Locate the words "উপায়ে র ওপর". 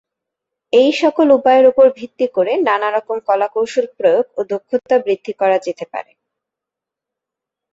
1.37-1.87